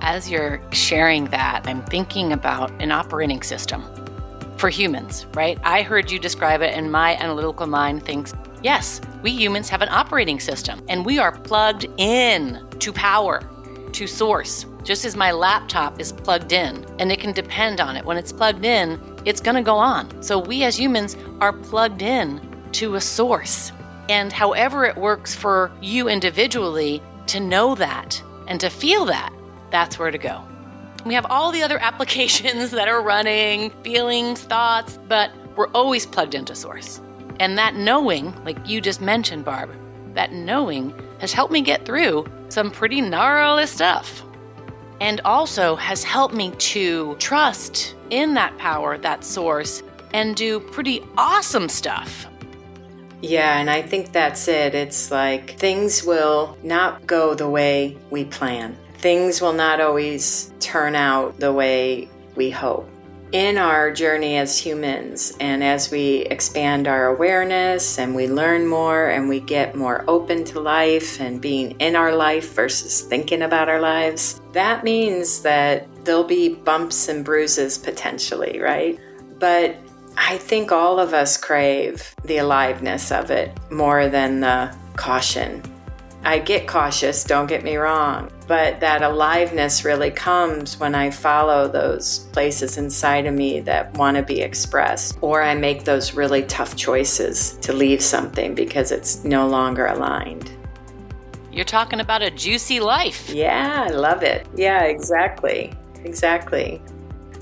As 0.00 0.30
you're 0.30 0.60
sharing 0.72 1.26
that, 1.26 1.62
I'm 1.66 1.82
thinking 1.84 2.32
about 2.32 2.70
an 2.82 2.92
operating 2.92 3.42
system 3.42 3.82
for 4.56 4.68
humans, 4.68 5.26
right? 5.34 5.58
I 5.62 5.82
heard 5.82 6.10
you 6.10 6.18
describe 6.18 6.60
it, 6.60 6.74
and 6.74 6.92
my 6.92 7.16
analytical 7.16 7.66
mind 7.66 8.04
thinks, 8.04 8.34
yes, 8.62 9.00
we 9.22 9.30
humans 9.30 9.68
have 9.70 9.80
an 9.80 9.88
operating 9.88 10.40
system, 10.40 10.84
and 10.88 11.06
we 11.06 11.18
are 11.18 11.32
plugged 11.32 11.86
in 11.96 12.62
to 12.80 12.92
power, 12.92 13.40
to 13.92 14.06
source 14.06 14.66
just 14.84 15.04
as 15.06 15.16
my 15.16 15.32
laptop 15.32 15.98
is 15.98 16.12
plugged 16.12 16.52
in 16.52 16.84
and 16.98 17.10
it 17.10 17.18
can 17.18 17.32
depend 17.32 17.80
on 17.80 17.96
it. 17.96 18.04
When 18.04 18.18
it's 18.18 18.32
plugged 18.32 18.64
in, 18.64 19.00
it's 19.24 19.40
going 19.40 19.56
to 19.56 19.62
go 19.62 19.76
on. 19.76 20.22
So 20.22 20.38
we 20.38 20.62
as 20.64 20.78
humans 20.78 21.16
are 21.40 21.52
plugged 21.52 22.02
in 22.02 22.40
to 22.72 22.96
a 22.96 23.00
source. 23.00 23.72
And 24.08 24.32
however 24.32 24.84
it 24.84 24.96
works 24.96 25.34
for 25.34 25.70
you 25.80 26.08
individually 26.08 27.02
to 27.28 27.40
know 27.40 27.74
that 27.74 28.22
and 28.46 28.60
to 28.60 28.68
feel 28.68 29.04
that, 29.06 29.32
that's 29.70 29.98
where 29.98 30.10
to 30.10 30.18
go. 30.18 30.42
We 31.04 31.14
have 31.14 31.26
all 31.28 31.52
the 31.52 31.62
other 31.62 31.78
applications 31.80 32.70
that 32.70 32.88
are 32.88 33.02
running, 33.02 33.70
feelings, 33.82 34.42
thoughts, 34.42 34.98
but 35.08 35.30
we're 35.56 35.68
always 35.68 36.06
plugged 36.06 36.34
into 36.34 36.54
source. 36.54 37.00
And 37.40 37.58
that 37.58 37.74
knowing, 37.74 38.34
like 38.44 38.58
you 38.66 38.80
just 38.80 39.00
mentioned, 39.00 39.44
Barb, 39.44 39.70
that 40.14 40.32
knowing 40.32 40.94
has 41.18 41.32
helped 41.32 41.52
me 41.52 41.60
get 41.60 41.84
through 41.84 42.26
some 42.48 42.70
pretty 42.70 43.00
gnarly 43.00 43.66
stuff 43.66 44.22
and 45.00 45.20
also 45.24 45.74
has 45.76 46.04
helped 46.04 46.34
me 46.34 46.50
to 46.52 47.16
trust 47.16 47.94
in 48.10 48.34
that 48.34 48.56
power, 48.58 48.96
that 48.98 49.24
source, 49.24 49.82
and 50.12 50.36
do 50.36 50.60
pretty 50.60 51.02
awesome 51.18 51.68
stuff. 51.68 52.26
Yeah, 53.26 53.58
and 53.58 53.70
I 53.70 53.80
think 53.80 54.12
that's 54.12 54.48
it. 54.48 54.74
It's 54.74 55.10
like 55.10 55.58
things 55.58 56.04
will 56.04 56.58
not 56.62 57.06
go 57.06 57.34
the 57.34 57.48
way 57.48 57.96
we 58.10 58.26
plan. 58.26 58.76
Things 58.98 59.40
will 59.40 59.54
not 59.54 59.80
always 59.80 60.52
turn 60.60 60.94
out 60.94 61.40
the 61.40 61.50
way 61.50 62.10
we 62.36 62.50
hope 62.50 62.86
in 63.32 63.56
our 63.56 63.90
journey 63.90 64.36
as 64.36 64.58
humans 64.58 65.34
and 65.40 65.64
as 65.64 65.90
we 65.90 66.18
expand 66.26 66.86
our 66.86 67.06
awareness 67.06 67.98
and 67.98 68.14
we 68.14 68.28
learn 68.28 68.66
more 68.66 69.08
and 69.08 69.26
we 69.26 69.40
get 69.40 69.74
more 69.74 70.04
open 70.06 70.44
to 70.44 70.60
life 70.60 71.18
and 71.18 71.40
being 71.40 71.70
in 71.80 71.96
our 71.96 72.14
life 72.14 72.52
versus 72.52 73.00
thinking 73.00 73.40
about 73.40 73.70
our 73.70 73.80
lives, 73.80 74.40
that 74.52 74.84
means 74.84 75.40
that 75.40 75.88
there'll 76.04 76.24
be 76.24 76.54
bumps 76.54 77.08
and 77.08 77.24
bruises 77.24 77.78
potentially, 77.78 78.60
right? 78.60 79.00
But 79.38 79.76
I 80.16 80.38
think 80.38 80.72
all 80.72 80.98
of 80.98 81.12
us 81.12 81.36
crave 81.36 82.14
the 82.24 82.38
aliveness 82.38 83.10
of 83.12 83.30
it 83.30 83.52
more 83.70 84.08
than 84.08 84.40
the 84.40 84.74
caution 84.96 85.62
I 86.26 86.38
get 86.38 86.66
cautious, 86.66 87.22
don't 87.22 87.46
get 87.46 87.62
me 87.62 87.76
wrong, 87.76 88.30
but 88.48 88.80
that 88.80 89.02
aliveness 89.02 89.84
really 89.84 90.10
comes 90.10 90.80
when 90.80 90.94
I 90.94 91.10
follow 91.10 91.68
those 91.68 92.20
places 92.32 92.78
inside 92.78 93.26
of 93.26 93.34
me 93.34 93.60
that 93.60 93.92
want 93.98 94.16
to 94.16 94.22
be 94.22 94.40
expressed, 94.40 95.18
or 95.20 95.42
I 95.42 95.54
make 95.54 95.84
those 95.84 96.14
really 96.14 96.42
tough 96.44 96.76
choices 96.76 97.58
to 97.58 97.74
leave 97.74 98.00
something 98.00 98.54
because 98.54 98.90
it's 98.90 99.22
no 99.22 99.46
longer 99.46 99.86
aligned. 99.86 100.50
You're 101.52 101.66
talking 101.66 102.00
about 102.00 102.22
a 102.22 102.30
juicy 102.30 102.80
life. 102.80 103.28
Yeah, 103.28 103.84
I 103.86 103.92
love 103.92 104.22
it. 104.22 104.46
Yeah, 104.56 104.84
exactly. 104.84 105.74
Exactly. 106.04 106.80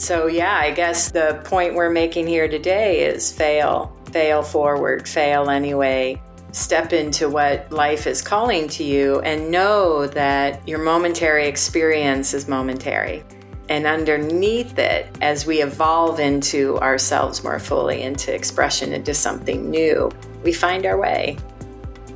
So, 0.02 0.26
yeah, 0.26 0.58
I 0.58 0.72
guess 0.72 1.12
the 1.12 1.40
point 1.44 1.76
we're 1.76 1.88
making 1.88 2.26
here 2.26 2.48
today 2.48 3.06
is 3.06 3.30
fail, 3.30 3.96
fail 4.10 4.42
forward, 4.42 5.06
fail 5.06 5.48
anyway 5.48 6.20
step 6.50 6.92
into 6.92 7.28
what 7.28 7.70
life 7.70 8.08
is 8.08 8.20
calling 8.20 8.66
to 8.68 8.82
you 8.82 9.20
and 9.20 9.52
know 9.52 10.08
that 10.08 10.66
your 10.66 10.80
momentary 10.80 11.46
experience 11.46 12.34
is 12.34 12.48
momentary. 12.48 13.22
And 13.68 13.86
underneath 13.86 14.76
it, 14.76 15.06
as 15.20 15.46
we 15.46 15.62
evolve 15.62 16.18
into 16.18 16.78
ourselves 16.78 17.44
more 17.44 17.60
fully, 17.60 18.02
into 18.02 18.34
expression, 18.34 18.92
into 18.92 19.14
something 19.14 19.70
new, 19.70 20.10
we 20.42 20.52
find 20.52 20.84
our 20.84 20.98
way. 20.98 21.38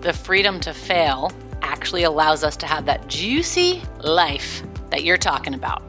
The 0.01 0.13
freedom 0.13 0.59
to 0.63 0.75
fail 0.75 1.31
actually 1.63 2.03
allows 2.03 2.43
us 2.43 2.57
to 2.57 2.67
have 2.67 2.85
that 2.87 3.07
juicy 3.07 3.81
life 4.01 4.65
that 4.91 5.05
you're 5.05 5.17
talking 5.17 5.55
about. 5.55 5.86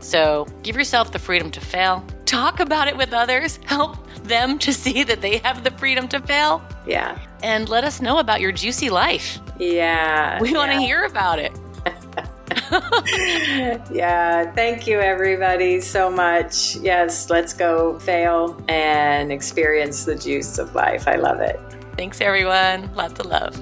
So 0.00 0.46
give 0.62 0.76
yourself 0.76 1.12
the 1.12 1.18
freedom 1.18 1.50
to 1.52 1.60
fail. 1.60 2.04
Talk 2.24 2.60
about 2.60 2.88
it 2.88 2.96
with 2.96 3.12
others. 3.12 3.58
Help 3.66 3.96
them 4.24 4.58
to 4.60 4.72
see 4.72 5.02
that 5.04 5.20
they 5.20 5.38
have 5.38 5.64
the 5.64 5.70
freedom 5.72 6.08
to 6.08 6.20
fail. 6.20 6.62
Yeah. 6.86 7.18
And 7.42 7.68
let 7.68 7.84
us 7.84 8.00
know 8.00 8.18
about 8.18 8.40
your 8.40 8.52
juicy 8.52 8.90
life. 8.90 9.38
Yeah. 9.58 10.40
We 10.40 10.52
want 10.52 10.72
to 10.72 10.78
hear 10.78 11.04
about 11.04 11.38
it. 11.38 11.52
yeah, 13.90 14.50
thank 14.52 14.86
you 14.86 15.00
everybody 15.00 15.80
so 15.80 16.10
much. 16.10 16.76
Yes, 16.76 17.30
let's 17.30 17.52
go 17.52 17.98
fail 18.00 18.62
and 18.68 19.32
experience 19.32 20.04
the 20.04 20.16
juice 20.16 20.58
of 20.58 20.74
life. 20.74 21.06
I 21.06 21.16
love 21.16 21.40
it. 21.40 21.60
Thanks 21.96 22.20
everyone. 22.20 22.92
Lots 22.94 23.20
of 23.20 23.26
love. 23.26 23.60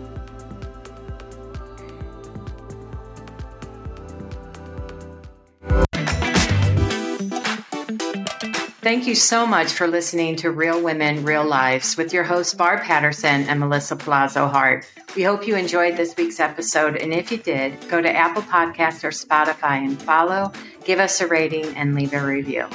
Thank 8.89 9.07
you 9.07 9.15
so 9.15 9.47
much 9.47 9.73
for 9.73 9.87
listening 9.87 10.37
to 10.37 10.51
Real 10.51 10.83
Women, 10.83 11.23
Real 11.23 11.45
Lives 11.45 11.99
with 11.99 12.15
your 12.15 12.25
hosts, 12.25 12.55
Barb 12.55 12.81
Patterson 12.81 13.43
and 13.43 13.61
Melissa 13.61 13.97
Palazzo 13.97 14.47
Hart. 14.49 14.91
We 15.15 15.25
hope 15.25 15.47
you 15.47 15.57
enjoyed 15.57 15.99
this 15.99 16.17
week's 16.17 16.41
episode, 16.41 16.97
and 16.97 17.13
if 17.13 17.31
you 17.31 17.37
did, 17.37 17.87
go 17.91 18.01
to 18.01 18.11
Apple 18.11 18.41
Podcasts 18.41 19.05
or 19.05 19.11
Spotify 19.11 19.85
and 19.85 20.01
follow, 20.01 20.53
give 20.85 21.01
us 21.01 21.21
a 21.21 21.27
rating, 21.27 21.67
and 21.77 21.95
leave 21.95 22.15
a 22.15 22.25
review. 22.25 22.67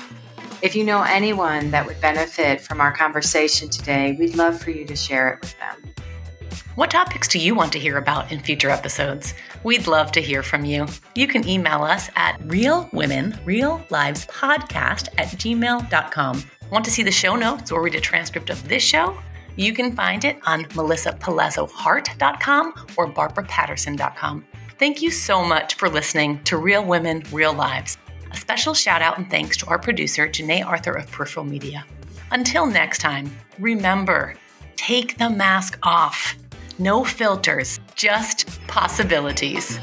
If 0.62 0.76
you 0.76 0.84
know 0.84 1.02
anyone 1.02 1.72
that 1.72 1.84
would 1.88 2.00
benefit 2.00 2.62
from 2.62 2.80
our 2.80 2.92
conversation 2.92 3.68
today, 3.68 4.16
we'd 4.20 4.36
love 4.36 4.62
for 4.62 4.70
you 4.70 4.86
to 4.86 4.96
share 4.96 5.30
it 5.30 5.42
with 5.42 5.58
them. 5.58 5.83
What 6.76 6.90
topics 6.90 7.28
do 7.28 7.38
you 7.38 7.54
want 7.54 7.72
to 7.74 7.80
hear 7.80 8.00
about 8.00 8.32
in 8.32 8.40
future 8.40 8.72
episodes? 8.72 9.36
We'd 9.64 9.86
love 9.86 10.12
to 10.14 10.22
hear 10.22 10.42
from 10.42 10.66
you. 10.66 10.88
You 11.14 11.28
can 11.28 11.48
email 11.48 11.84
us 11.84 12.10
at 12.16 12.40
realwomenreallivespodcast 12.40 15.10
at 15.20 15.28
gmail.com. 15.28 16.44
Want 16.72 16.86
to 16.86 16.92
see 16.92 17.04
the 17.04 17.12
show 17.12 17.36
notes 17.36 17.72
or 17.72 17.84
read 17.84 17.94
a 17.94 18.02
transcript 18.02 18.50
of 18.50 18.68
this 18.68 18.82
show? 18.82 19.16
You 19.56 19.72
can 19.72 19.96
find 19.96 20.26
it 20.26 20.40
on 20.48 20.66
melissapalazzohart.com 20.66 22.74
or 22.98 23.08
barbarapatterson.com. 23.08 24.46
Thank 24.80 25.04
you 25.04 25.12
so 25.12 25.46
much 25.46 25.76
for 25.76 25.90
listening 25.90 26.44
to 26.46 26.58
Real 26.58 26.84
Women, 26.84 27.22
Real 27.32 27.54
Lives. 27.54 28.00
A 28.32 28.38
special 28.38 28.74
shout 28.74 29.04
out 29.04 29.20
and 29.20 29.30
thanks 29.30 29.58
to 29.58 29.68
our 29.68 29.78
producer, 29.78 30.28
Janae 30.28 30.66
Arthur 30.66 30.94
of 30.94 31.06
Peripheral 31.12 31.46
Media. 31.46 31.86
Until 32.32 32.66
next 32.66 32.98
time, 32.98 33.30
remember, 33.60 34.34
take 34.76 35.20
the 35.20 35.30
mask 35.30 35.78
off. 35.84 36.36
No 36.80 37.04
filters, 37.04 37.80
just 37.96 38.48
possibilities. 38.68 39.78